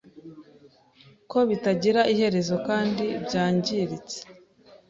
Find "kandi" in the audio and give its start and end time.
2.67-3.05